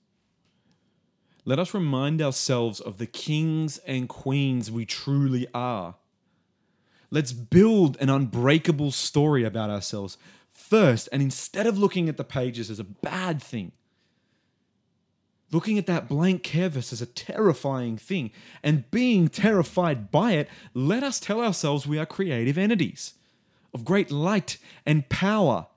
Let 1.45 1.59
us 1.59 1.71
remind 1.71 2.19
ourselves 2.19 2.79
of 2.79 2.97
the 2.97 3.05
kings 3.05 3.77
and 3.85 4.09
queens 4.09 4.71
we 4.71 4.85
truly 4.85 5.45
are. 5.53 5.97
Let's 7.11 7.31
build 7.31 7.95
an 8.01 8.09
unbreakable 8.09 8.91
story 8.91 9.43
about 9.43 9.69
ourselves 9.69 10.17
first, 10.57 11.07
and 11.11 11.21
instead 11.21 11.67
of 11.67 11.77
looking 11.77 12.09
at 12.09 12.17
the 12.17 12.23
pages 12.23 12.69
as 12.69 12.79
a 12.79 12.83
bad 12.83 13.41
thing, 13.41 13.71
looking 15.51 15.77
at 15.77 15.85
that 15.85 16.09
blank 16.09 16.43
canvas 16.43 16.91
as 16.91 17.01
a 17.01 17.05
terrifying 17.05 17.97
thing, 17.97 18.31
and 18.63 18.89
being 18.91 19.27
terrified 19.29 20.11
by 20.11 20.33
it, 20.33 20.49
let 20.73 21.03
us 21.03 21.19
tell 21.19 21.39
ourselves 21.39 21.87
we 21.87 21.99
are 21.99 22.05
creative 22.05 22.57
entities 22.57 23.13
of 23.73 23.85
great 23.85 24.11
light 24.11 24.57
and 24.85 25.07
power. 25.09 25.67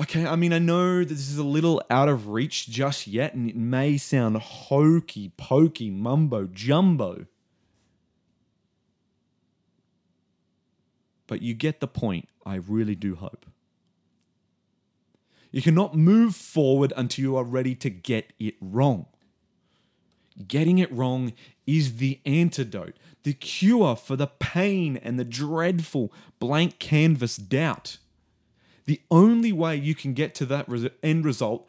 Okay, 0.00 0.26
I 0.26 0.34
mean, 0.34 0.52
I 0.52 0.58
know 0.58 1.00
that 1.00 1.08
this 1.08 1.30
is 1.30 1.38
a 1.38 1.44
little 1.44 1.80
out 1.88 2.08
of 2.08 2.28
reach 2.28 2.68
just 2.68 3.06
yet, 3.06 3.34
and 3.34 3.48
it 3.48 3.54
may 3.54 3.96
sound 3.96 4.38
hokey 4.38 5.30
pokey, 5.36 5.90
mumbo 5.90 6.46
jumbo. 6.46 7.26
But 11.26 11.42
you 11.42 11.54
get 11.54 11.80
the 11.80 11.88
point, 11.88 12.28
I 12.44 12.56
really 12.56 12.94
do 12.94 13.14
hope. 13.16 13.46
You 15.50 15.62
cannot 15.62 15.94
move 15.94 16.34
forward 16.34 16.92
until 16.96 17.22
you 17.22 17.36
are 17.36 17.44
ready 17.44 17.74
to 17.76 17.88
get 17.88 18.32
it 18.38 18.54
wrong. 18.60 19.06
Getting 20.48 20.78
it 20.78 20.92
wrong 20.92 21.32
is 21.64 21.98
the 21.98 22.20
antidote, 22.26 22.96
the 23.22 23.34
cure 23.34 23.94
for 23.94 24.16
the 24.16 24.26
pain 24.26 24.96
and 24.96 25.18
the 25.18 25.24
dreadful 25.24 26.12
blank 26.40 26.80
canvas 26.80 27.36
doubt. 27.36 27.98
The 28.86 29.00
only 29.10 29.52
way 29.52 29.76
you 29.76 29.94
can 29.94 30.12
get 30.12 30.34
to 30.34 30.46
that 30.46 30.68
end 31.02 31.24
result, 31.24 31.68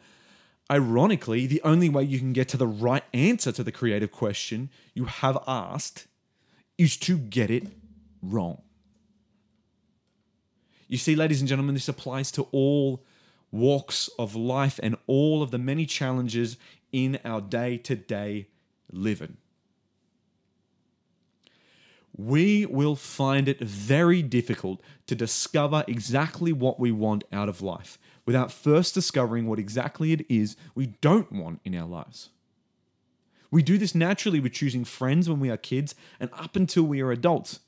ironically, 0.70 1.46
the 1.46 1.62
only 1.62 1.88
way 1.88 2.02
you 2.02 2.18
can 2.18 2.32
get 2.32 2.48
to 2.50 2.56
the 2.56 2.66
right 2.66 3.04
answer 3.14 3.52
to 3.52 3.62
the 3.62 3.72
creative 3.72 4.10
question 4.10 4.68
you 4.94 5.04
have 5.04 5.38
asked, 5.46 6.08
is 6.76 6.96
to 6.98 7.16
get 7.16 7.50
it 7.50 7.68
wrong. 8.20 8.62
You 10.88 10.98
see, 10.98 11.16
ladies 11.16 11.40
and 11.40 11.48
gentlemen, 11.48 11.74
this 11.74 11.88
applies 11.88 12.30
to 12.32 12.46
all 12.52 13.02
walks 13.50 14.08
of 14.18 14.34
life 14.34 14.78
and 14.82 14.96
all 15.06 15.42
of 15.42 15.50
the 15.50 15.58
many 15.58 15.86
challenges 15.86 16.56
in 16.92 17.18
our 17.24 17.40
day 17.40 17.76
to 17.78 17.96
day 17.96 18.48
living. 18.90 19.36
We 22.16 22.64
will 22.64 22.96
find 22.96 23.46
it 23.48 23.60
very 23.60 24.22
difficult 24.22 24.80
to 25.06 25.14
discover 25.14 25.84
exactly 25.86 26.52
what 26.52 26.80
we 26.80 26.90
want 26.90 27.24
out 27.30 27.48
of 27.48 27.60
life 27.60 27.98
without 28.24 28.50
first 28.50 28.94
discovering 28.94 29.46
what 29.46 29.58
exactly 29.58 30.12
it 30.12 30.24
is 30.28 30.56
we 30.74 30.86
don't 31.00 31.30
want 31.30 31.60
in 31.64 31.74
our 31.74 31.86
lives. 31.86 32.30
We 33.50 33.62
do 33.62 33.78
this 33.78 33.94
naturally 33.94 34.40
with 34.40 34.52
choosing 34.52 34.84
friends 34.84 35.28
when 35.28 35.40
we 35.40 35.50
are 35.50 35.56
kids 35.56 35.94
and 36.18 36.30
up 36.32 36.56
until 36.56 36.84
we 36.84 37.00
are 37.00 37.12
adults. 37.12 37.60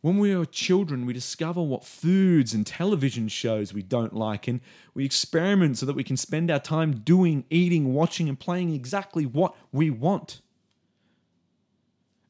When 0.00 0.18
we 0.18 0.32
are 0.32 0.44
children, 0.44 1.06
we 1.06 1.12
discover 1.12 1.60
what 1.60 1.84
foods 1.84 2.54
and 2.54 2.64
television 2.64 3.26
shows 3.26 3.74
we 3.74 3.82
don't 3.82 4.14
like, 4.14 4.46
and 4.46 4.60
we 4.94 5.04
experiment 5.04 5.78
so 5.78 5.86
that 5.86 5.96
we 5.96 6.04
can 6.04 6.16
spend 6.16 6.50
our 6.50 6.60
time 6.60 7.00
doing, 7.00 7.44
eating, 7.50 7.92
watching, 7.92 8.28
and 8.28 8.38
playing 8.38 8.72
exactly 8.74 9.26
what 9.26 9.56
we 9.72 9.90
want. 9.90 10.40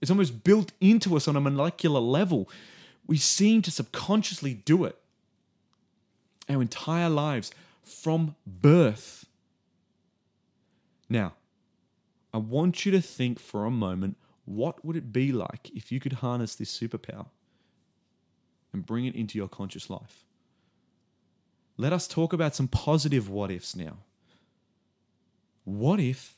It's 0.01 0.11
almost 0.11 0.45
built 0.45 0.73
into 0.81 1.15
us 1.17 1.29
on 1.29 1.37
a 1.37 1.41
molecular 1.41 2.01
level. 2.01 2.49
We 3.07 3.19
seem 3.19 3.61
to 3.63 3.71
subconsciously 3.71 4.55
do 4.55 4.85
it 4.85 4.97
our 6.49 6.63
entire 6.63 7.11
lives 7.11 7.51
from 7.83 8.35
birth. 8.47 9.27
Now, 11.11 11.35
I 12.33 12.39
want 12.39 12.87
you 12.87 12.93
to 12.93 13.03
think 13.03 13.39
for 13.39 13.67
a 13.67 13.71
moment 13.71 14.17
what 14.47 14.83
would 14.85 14.97
it 14.97 15.13
be 15.13 15.33
like 15.33 15.71
if 15.75 15.93
you 15.93 16.01
could 16.01 16.15
harness 16.15 16.55
this 16.55 16.79
superpower 16.79 17.27
and 18.73 18.87
bring 18.87 19.05
it 19.05 19.15
into 19.15 19.39
your 19.39 19.49
conscious 19.49 19.89
life? 19.91 20.25
Let 21.77 21.93
us 21.93 22.09
talk 22.09 22.33
about 22.33 22.55
some 22.55 22.69
positive 22.69 23.29
what 23.29 23.51
ifs 23.51 23.77
now. 23.77 23.99
What 25.65 26.01
if 26.01 26.37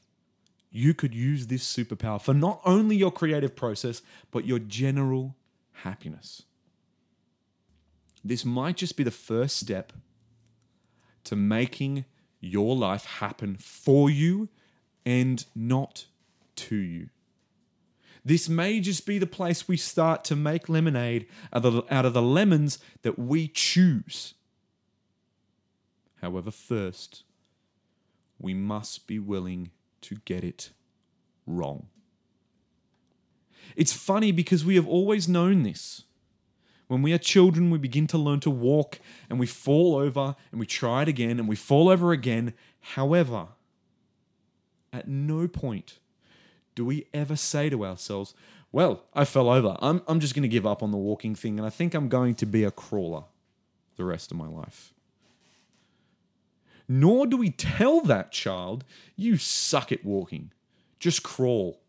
you 0.70 0.92
could 0.94 1.14
use 1.14 1.46
this 1.46 1.64
superpower 1.64 2.20
for 2.20 2.34
not 2.34 2.60
only 2.64 2.96
your 2.96 3.10
creative 3.10 3.56
process, 3.56 4.02
but 4.30 4.44
your 4.44 4.58
general 4.58 5.34
happiness? 5.72 6.42
This 8.22 8.44
might 8.44 8.76
just 8.76 8.96
be 8.96 9.04
the 9.04 9.10
first 9.10 9.56
step 9.56 9.92
to 11.25 11.37
making 11.37 12.04
your 12.40 12.76
life 12.76 13.04
happen 13.04 13.56
for 13.56 14.10
you 14.10 14.49
and 15.06 15.44
not 15.54 16.06
to 16.56 16.76
you. 16.76 17.08
This 18.24 18.48
may 18.48 18.80
just 18.80 19.06
be 19.06 19.18
the 19.18 19.26
place 19.26 19.66
we 19.66 19.76
start 19.76 20.24
to 20.24 20.36
make 20.36 20.68
lemonade 20.68 21.26
out 21.52 21.64
of 21.64 21.72
the, 21.72 21.94
out 21.94 22.04
of 22.04 22.12
the 22.12 22.22
lemons 22.22 22.78
that 23.02 23.18
we 23.18 23.48
choose. 23.48 24.34
However, 26.20 26.50
first, 26.50 27.22
we 28.38 28.52
must 28.52 29.06
be 29.06 29.18
willing 29.18 29.70
to 30.02 30.16
get 30.24 30.44
it 30.44 30.70
wrong. 31.46 31.86
It's 33.76 33.92
funny 33.92 34.32
because 34.32 34.64
we 34.64 34.74
have 34.74 34.88
always 34.88 35.28
known 35.28 35.62
this. 35.62 36.02
When 36.88 37.02
we 37.02 37.12
are 37.12 37.18
children, 37.18 37.70
we 37.70 37.78
begin 37.78 38.06
to 38.08 38.18
learn 38.18 38.40
to 38.40 38.50
walk 38.50 38.98
and 39.28 39.38
we 39.38 39.46
fall 39.46 39.94
over 39.96 40.34
and 40.50 40.58
we 40.58 40.66
try 40.66 41.02
it 41.02 41.08
again 41.08 41.38
and 41.38 41.48
we 41.48 41.56
fall 41.56 41.88
over 41.88 42.12
again. 42.12 42.52
However, 42.80 43.48
at 44.92 45.06
no 45.06 45.46
point 45.46 46.00
do 46.74 46.84
we 46.84 47.06
ever 47.12 47.36
say 47.36 47.70
to 47.70 47.84
ourselves, 47.84 48.34
Well, 48.72 49.04
I 49.14 49.24
fell 49.24 49.48
over. 49.48 49.76
I'm, 49.80 50.02
I'm 50.06 50.20
just 50.20 50.34
going 50.34 50.42
to 50.42 50.48
give 50.48 50.66
up 50.66 50.82
on 50.82 50.90
the 50.90 50.98
walking 50.98 51.34
thing 51.34 51.58
and 51.58 51.66
I 51.66 51.70
think 51.70 51.94
I'm 51.94 52.08
going 52.08 52.34
to 52.36 52.46
be 52.46 52.64
a 52.64 52.70
crawler 52.70 53.24
the 53.96 54.04
rest 54.04 54.30
of 54.30 54.36
my 54.36 54.48
life. 54.48 54.94
Nor 56.88 57.26
do 57.26 57.36
we 57.36 57.50
tell 57.50 58.00
that 58.02 58.32
child, 58.32 58.84
You 59.14 59.36
suck 59.36 59.92
at 59.92 60.04
walking. 60.04 60.52
Just 60.98 61.22
crawl. 61.22 61.80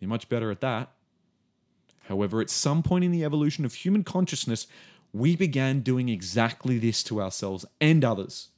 You're 0.00 0.08
much 0.08 0.28
better 0.28 0.50
at 0.50 0.60
that. 0.60 0.90
However, 2.04 2.40
at 2.40 2.50
some 2.50 2.82
point 2.82 3.04
in 3.04 3.10
the 3.10 3.24
evolution 3.24 3.64
of 3.64 3.74
human 3.74 4.04
consciousness, 4.04 4.66
we 5.12 5.34
began 5.34 5.80
doing 5.80 6.08
exactly 6.08 6.78
this 6.78 7.02
to 7.04 7.20
ourselves 7.20 7.64
and 7.80 8.04
others. 8.04 8.48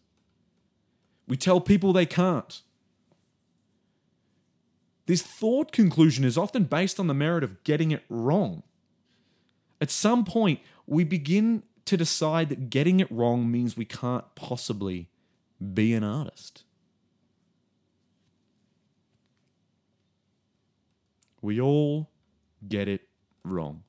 We 1.26 1.37
tell 1.37 1.61
people 1.61 1.92
they 1.92 2.06
can't. 2.06 2.61
This 5.09 5.23
thought 5.23 5.73
conclusion 5.73 6.23
is 6.23 6.37
often 6.37 6.65
based 6.65 7.00
on 7.00 7.07
the 7.07 7.15
merit 7.15 7.43
of 7.43 7.65
getting 7.65 7.93
it 7.93 8.05
wrong. 8.11 8.62
At 9.81 9.91
some 9.91 10.23
point, 10.23 10.61
we 10.87 11.03
begin 11.03 11.62
to 11.87 11.97
decide 11.97 12.50
that 12.50 12.69
getting 12.69 13.00
it 13.00 13.11
wrong 13.11 13.50
means 13.50 13.75
we 13.75 13.87
can't 13.87 14.27
possibly 14.35 15.09
be 15.73 15.95
an 15.95 16.05
artist. 16.05 16.65
We 21.41 21.59
all 21.59 22.11
get 22.69 22.87
it 22.87 23.09
wrong. 23.43 23.85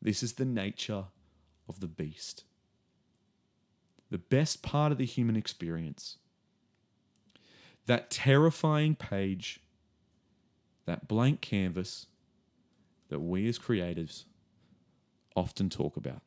This 0.00 0.22
is 0.22 0.34
the 0.34 0.44
nature 0.44 1.06
of 1.68 1.80
the 1.80 1.88
beast. 1.88 2.44
The 4.12 4.18
best 4.18 4.62
part 4.62 4.92
of 4.92 4.98
the 4.98 5.06
human 5.06 5.34
experience. 5.34 6.18
That 7.86 8.12
terrifying 8.12 8.94
page, 8.94 9.58
that 10.86 11.08
blank 11.08 11.40
canvas 11.40 12.06
that 13.08 13.20
we 13.20 13.48
as 13.48 13.58
creatives 13.58 14.24
often 15.36 15.68
talk 15.68 15.96
about. 15.96 16.22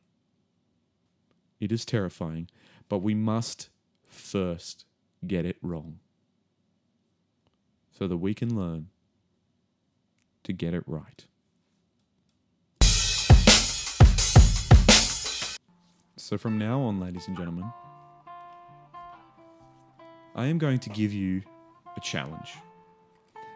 It 1.59 1.71
is 1.71 1.85
terrifying, 1.85 2.47
but 2.89 2.99
we 2.99 3.13
must 3.13 3.69
first 4.07 4.85
get 5.25 5.45
it 5.45 5.57
wrong 5.61 5.99
so 7.91 8.07
that 8.07 8.17
we 8.17 8.33
can 8.33 8.55
learn 8.55 8.87
to 10.43 10.53
get 10.53 10.73
it 10.73 10.83
right. 10.85 11.25
So, 16.17 16.37
from 16.37 16.57
now 16.57 16.81
on, 16.81 16.99
ladies 16.99 17.27
and 17.27 17.37
gentlemen, 17.37 17.71
I 20.35 20.47
am 20.47 20.57
going 20.57 20.79
to 20.79 20.89
give 20.89 21.13
you 21.13 21.43
a 21.95 21.99
challenge. 21.99 22.53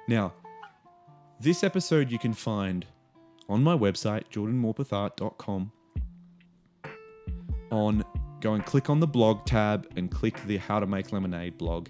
Now, 0.08 0.34
This 1.42 1.64
episode 1.64 2.12
you 2.12 2.20
can 2.20 2.34
find 2.34 2.86
on 3.48 3.64
my 3.64 3.74
website, 3.74 4.24
jordanmorpethart.com. 4.30 5.72
On 7.72 8.04
go 8.42 8.56
and 8.56 8.66
click 8.66 8.90
on 8.90 9.00
the 9.00 9.08
blog 9.08 9.46
tab 9.46 9.88
and 9.96 10.12
click 10.12 10.38
the 10.48 10.58
How 10.58 10.82
to 10.82 10.86
Make 10.86 11.14
Lemonade 11.14 11.58
blog, 11.58 11.88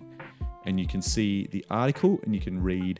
and 0.65 0.79
you 0.79 0.85
can 0.85 1.01
see 1.01 1.47
the 1.47 1.65
article 1.71 2.19
and 2.23 2.35
you 2.35 2.39
can 2.39 2.61
read. 2.61 2.99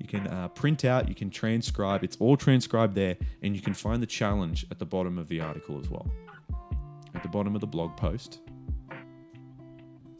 You 0.00 0.08
can 0.08 0.26
uh, 0.26 0.48
print 0.48 0.84
out, 0.84 1.08
you 1.08 1.14
can 1.14 1.30
transcribe. 1.30 2.02
It's 2.02 2.16
all 2.16 2.36
transcribed 2.36 2.96
there, 2.96 3.16
and 3.44 3.54
you 3.54 3.62
can 3.62 3.72
find 3.72 4.02
the 4.02 4.06
challenge 4.06 4.66
at 4.72 4.80
the 4.80 4.86
bottom 4.86 5.16
of 5.16 5.28
the 5.28 5.40
article 5.40 5.78
as 5.78 5.88
well. 5.88 6.10
At 7.14 7.22
the 7.22 7.28
bottom 7.28 7.54
of 7.54 7.60
the 7.60 7.68
blog 7.68 7.96
post. 7.96 8.40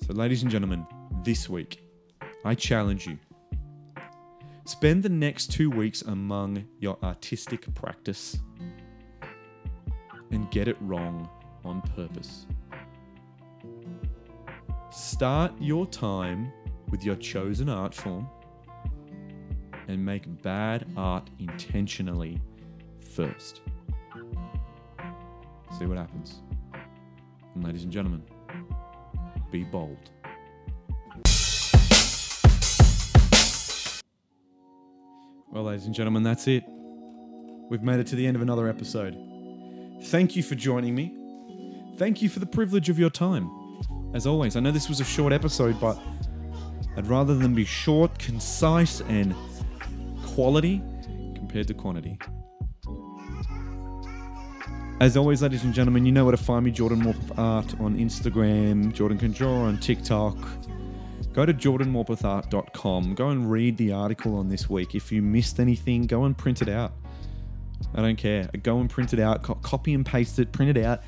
So, 0.06 0.12
ladies 0.12 0.42
and 0.42 0.52
gentlemen, 0.52 0.86
this 1.24 1.48
week, 1.48 1.82
I 2.44 2.54
challenge 2.54 3.08
you. 3.08 3.18
Spend 4.66 5.02
the 5.02 5.10
next 5.10 5.52
two 5.52 5.68
weeks 5.68 6.00
among 6.02 6.64
your 6.78 6.96
artistic 7.02 7.72
practice 7.74 8.38
and 10.30 10.50
get 10.50 10.68
it 10.68 10.76
wrong 10.80 11.28
on 11.66 11.82
purpose. 11.94 12.46
Start 14.90 15.52
your 15.60 15.86
time 15.86 16.50
with 16.90 17.04
your 17.04 17.16
chosen 17.16 17.68
art 17.68 17.94
form 17.94 18.26
and 19.88 20.02
make 20.02 20.42
bad 20.42 20.86
art 20.96 21.28
intentionally 21.38 22.40
first. 23.12 23.60
See 25.78 25.84
what 25.84 25.98
happens. 25.98 26.40
And 27.54 27.64
ladies 27.64 27.84
and 27.84 27.92
gentlemen, 27.92 28.22
be 29.50 29.62
bold. 29.64 30.10
Well, 35.54 35.62
ladies 35.62 35.86
and 35.86 35.94
gentlemen, 35.94 36.24
that's 36.24 36.48
it. 36.48 36.64
We've 37.70 37.84
made 37.84 38.00
it 38.00 38.08
to 38.08 38.16
the 38.16 38.26
end 38.26 38.34
of 38.34 38.42
another 38.42 38.66
episode. 38.66 39.16
Thank 40.06 40.34
you 40.34 40.42
for 40.42 40.56
joining 40.56 40.96
me. 40.96 41.16
Thank 41.96 42.20
you 42.20 42.28
for 42.28 42.40
the 42.40 42.46
privilege 42.46 42.88
of 42.88 42.98
your 42.98 43.08
time. 43.08 43.48
As 44.14 44.26
always, 44.26 44.56
I 44.56 44.60
know 44.60 44.72
this 44.72 44.88
was 44.88 44.98
a 44.98 45.04
short 45.04 45.32
episode, 45.32 45.78
but 45.78 45.96
I'd 46.96 47.06
rather 47.06 47.36
than 47.36 47.54
be 47.54 47.64
short, 47.64 48.18
concise, 48.18 49.00
and 49.02 49.32
quality 50.26 50.82
compared 51.36 51.68
to 51.68 51.74
quantity. 51.74 52.18
As 55.00 55.16
always, 55.16 55.40
ladies 55.40 55.62
and 55.62 55.72
gentlemen, 55.72 56.04
you 56.04 56.10
know 56.10 56.24
where 56.24 56.36
to 56.36 56.42
find 56.42 56.64
me, 56.64 56.72
Jordan 56.72 57.00
Morpeth 57.00 57.38
Art 57.38 57.80
on 57.80 57.96
Instagram, 57.96 58.92
Jordan 58.92 59.18
Can 59.18 59.30
Draw 59.30 59.52
on 59.52 59.78
TikTok. 59.78 60.36
Go 61.34 61.44
to 61.44 61.52
jordanmorpethart.com. 61.52 63.14
Go 63.16 63.28
and 63.30 63.50
read 63.50 63.76
the 63.76 63.92
article 63.92 64.36
on 64.36 64.48
this 64.48 64.70
week. 64.70 64.94
If 64.94 65.10
you 65.10 65.20
missed 65.20 65.58
anything, 65.58 66.06
go 66.06 66.24
and 66.24 66.38
print 66.38 66.62
it 66.62 66.68
out. 66.68 66.92
I 67.92 68.02
don't 68.02 68.16
care. 68.16 68.48
Go 68.62 68.78
and 68.78 68.88
print 68.88 69.12
it 69.12 69.18
out, 69.18 69.42
copy 69.62 69.94
and 69.94 70.06
paste 70.06 70.38
it, 70.38 70.52
print 70.52 70.76
it 70.76 70.84
out, 70.84 71.02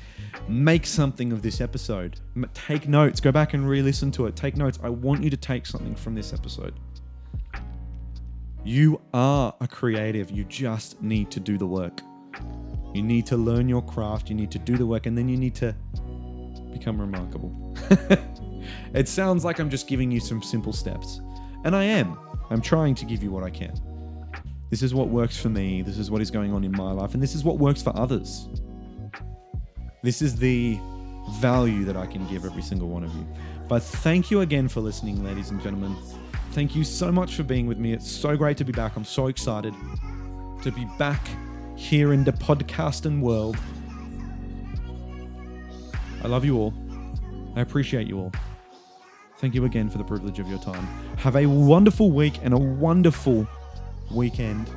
make 0.49 0.85
something 0.85 1.31
of 1.31 1.41
this 1.41 1.61
episode. 1.61 2.19
Take 2.53 2.89
notes. 2.89 3.21
Go 3.21 3.31
back 3.31 3.53
and 3.53 3.67
re 3.67 3.81
listen 3.81 4.11
to 4.11 4.25
it. 4.25 4.35
Take 4.35 4.57
notes. 4.57 4.77
I 4.83 4.89
want 4.89 5.23
you 5.23 5.29
to 5.29 5.37
take 5.37 5.65
something 5.65 5.95
from 5.95 6.13
this 6.13 6.33
episode. 6.33 6.73
You 8.65 8.99
are 9.13 9.55
a 9.61 9.67
creative. 9.67 10.29
You 10.29 10.43
just 10.43 11.01
need 11.01 11.31
to 11.31 11.39
do 11.39 11.57
the 11.57 11.65
work. 11.65 12.01
You 12.93 13.01
need 13.01 13.25
to 13.27 13.37
learn 13.37 13.69
your 13.69 13.81
craft. 13.81 14.29
You 14.29 14.35
need 14.35 14.51
to 14.51 14.59
do 14.59 14.75
the 14.75 14.85
work, 14.85 15.05
and 15.05 15.17
then 15.17 15.29
you 15.29 15.37
need 15.37 15.55
to 15.55 15.73
become 16.73 16.99
remarkable. 16.99 17.75
it 18.93 19.07
sounds 19.07 19.43
like 19.45 19.59
I'm 19.59 19.69
just 19.69 19.87
giving 19.87 20.11
you 20.11 20.19
some 20.19 20.41
simple 20.41 20.73
steps, 20.73 21.21
and 21.63 21.75
I 21.75 21.83
am. 21.83 22.17
I'm 22.49 22.61
trying 22.61 22.95
to 22.95 23.05
give 23.05 23.21
you 23.23 23.31
what 23.31 23.43
I 23.43 23.49
can. 23.49 23.73
This 24.69 24.81
is 24.81 24.93
what 24.93 25.09
works 25.09 25.37
for 25.37 25.49
me. 25.49 25.81
This 25.81 25.97
is 25.97 26.11
what 26.11 26.21
is 26.21 26.31
going 26.31 26.53
on 26.53 26.63
in 26.63 26.71
my 26.71 26.91
life, 26.91 27.13
and 27.13 27.23
this 27.23 27.35
is 27.35 27.43
what 27.43 27.57
works 27.57 27.81
for 27.81 27.95
others. 27.95 28.47
This 30.03 30.21
is 30.21 30.35
the 30.35 30.79
value 31.39 31.83
that 31.85 31.97
I 31.97 32.05
can 32.05 32.25
give 32.27 32.45
every 32.45 32.61
single 32.61 32.87
one 32.87 33.03
of 33.03 33.13
you. 33.15 33.27
But 33.67 33.83
thank 33.83 34.31
you 34.31 34.41
again 34.41 34.67
for 34.67 34.79
listening, 34.79 35.23
ladies 35.23 35.49
and 35.49 35.61
gentlemen. 35.61 35.95
Thank 36.51 36.75
you 36.75 36.83
so 36.83 37.11
much 37.11 37.35
for 37.35 37.43
being 37.43 37.67
with 37.67 37.77
me. 37.77 37.93
It's 37.93 38.09
so 38.09 38.37
great 38.37 38.57
to 38.57 38.63
be 38.63 38.71
back. 38.71 38.95
I'm 38.95 39.05
so 39.05 39.27
excited 39.27 39.73
to 40.63 40.71
be 40.71 40.85
back 40.97 41.21
here 41.75 42.13
in 42.13 42.23
the 42.23 42.31
podcasting 42.31 43.19
world. 43.21 43.57
I 46.23 46.27
love 46.27 46.43
you 46.45 46.57
all. 46.57 46.73
I 47.55 47.61
appreciate 47.61 48.07
you 48.07 48.19
all. 48.19 48.31
Thank 49.39 49.53
you 49.53 49.65
again 49.65 49.87
for 49.87 49.99
the 49.99 50.03
privilege 50.03 50.39
of 50.39 50.47
your 50.47 50.57
time. 50.57 50.85
Have 51.17 51.35
a 51.35 51.45
wonderful 51.45 52.11
week 52.11 52.39
and 52.41 52.53
a 52.55 52.57
wonderful 52.57 53.47
weekend. 54.11 54.69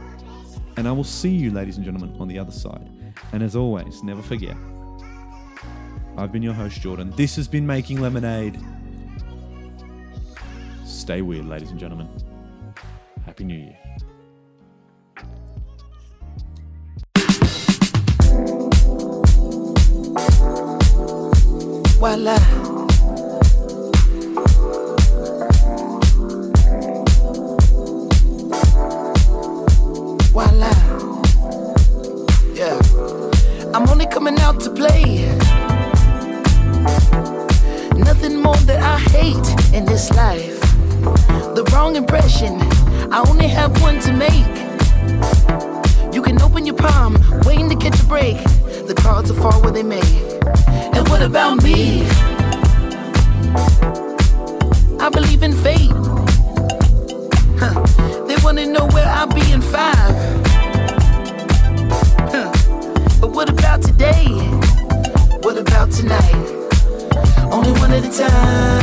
And 0.77 0.87
I 0.87 0.93
will 0.93 1.05
see 1.05 1.31
you, 1.31 1.51
ladies 1.51 1.77
and 1.77 1.85
gentlemen, 1.85 2.15
on 2.21 2.29
the 2.29 2.39
other 2.39 2.53
side. 2.53 2.87
And 3.33 3.43
as 3.43 3.57
always, 3.57 4.03
never 4.03 4.23
forget 4.23 4.57
I've 6.17 6.33
been 6.33 6.43
your 6.43 6.53
host, 6.53 6.81
Jordan. 6.83 7.13
This 7.17 7.37
has 7.37 7.49
been 7.49 7.67
Making 7.67 8.03
Lemonade. 8.03 8.59
Stay 10.85 11.23
weird, 11.23 11.47
ladies 11.47 11.71
and 11.71 11.81
gentlemen. 11.81 12.09
Happy 13.25 13.45
New 13.45 13.57
Year. 13.57 13.79
Voila. 21.99 22.70
I'm 33.73 33.89
only 33.89 34.07
coming 34.07 34.37
out 34.41 34.59
to 34.61 34.71
play. 34.71 35.27
Nothing 37.97 38.43
more 38.43 38.57
that 38.67 38.81
I 38.83 38.99
hate 38.99 39.75
in 39.75 39.85
this 39.85 40.11
life. 40.11 40.61
The 41.55 41.65
wrong 41.73 41.95
impression. 41.95 42.61
I 43.13 43.25
only 43.29 43.47
have 43.47 43.81
one 43.81 44.01
to 44.01 44.13
make. 44.13 44.55
You 46.13 46.21
can 46.21 46.43
open 46.43 46.67
your 46.67 46.75
palm, 46.75 47.17
waiting 47.47 47.69
to 47.69 47.77
catch 47.77 48.01
a 48.01 48.07
break. 48.07 48.39
The 48.89 48.95
cards 48.97 49.33
will 49.33 49.41
fall 49.41 49.63
where 49.63 49.73
they 49.73 49.85
may. 49.85 50.11
And 50.93 51.09
what 51.09 51.23
about 51.23 51.63
me? 51.63 52.03
I 54.99 55.09
believe 55.13 55.45
in 55.45 55.53
fate. 55.53 55.93
Huh. 57.61 58.27
They 58.27 58.37
wanna 58.43 58.67
know 58.67 58.89
where 58.89 59.07
I'll 59.07 59.29
be 59.29 59.53
in 59.53 59.63
five. 59.63 60.50
What 63.33 63.49
about 63.49 63.83
today? 63.83 64.27
What 65.43 65.57
about 65.57 65.91
tonight? 65.91 66.35
Only 67.51 67.73
one 67.81 67.93
at 67.93 68.05
a 68.05 68.11
time. 68.11 68.81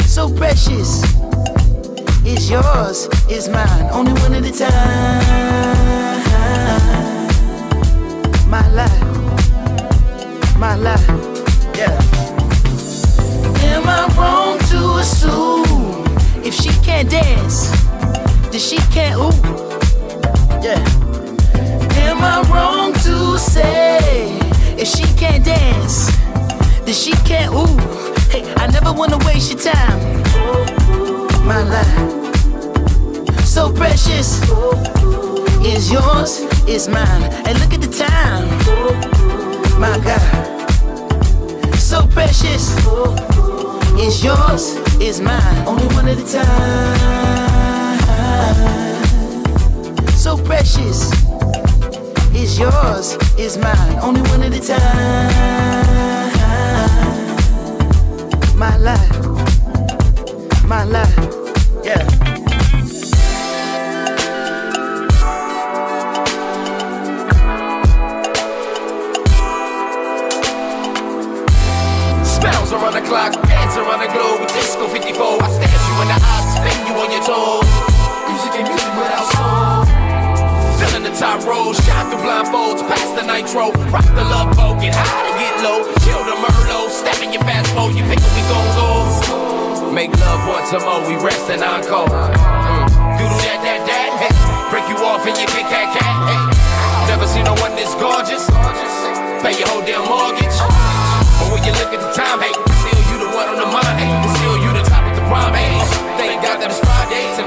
So 0.00 0.28
precious. 0.34 1.02
It's 2.24 2.50
yours, 2.50 3.08
it's 3.28 3.48
mine. 3.48 3.88
Only 3.92 4.12
one 4.22 4.34
at 4.34 4.44
a 4.44 4.52
time. 4.52 5.56
My 8.50 8.66
life, 8.70 9.05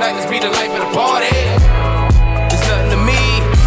be 0.10 0.40
the 0.40 0.50
life 0.50 0.72
of 0.72 0.80
the 0.80 0.92
party. 0.94 1.30
Nothing 2.50 2.90
to 2.90 2.98
me. 2.98 3.22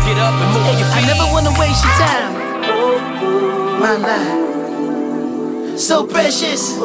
Get 0.06 0.18
up 0.18 0.34
and 0.34 0.50
move 0.54 0.78
your 0.78 0.88
feet. 0.90 1.04
I 1.04 1.06
never 1.06 1.26
wanna 1.32 1.54
waste 1.58 1.84
your 1.84 1.96
time. 2.02 2.32
My 3.80 3.96
life, 3.96 5.78
so 5.78 6.04
precious, 6.04 6.78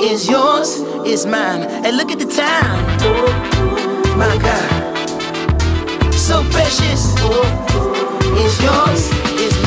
is 0.00 0.28
yours, 0.28 0.80
is 1.04 1.26
mine. 1.26 1.62
And 1.84 1.96
look 1.96 2.10
at 2.12 2.18
the 2.18 2.26
time. 2.26 2.78
My 4.16 4.36
God, 4.38 4.98
so 6.14 6.44
precious, 6.50 7.14
is 8.44 8.62
yours, 8.62 9.10
is 9.40 9.54
mine. 9.62 9.65